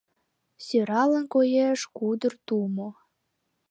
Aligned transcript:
Сӧралын 0.65 1.25
коеш 1.33 1.79
кудыр 1.97 2.33
тумо. 2.45 2.89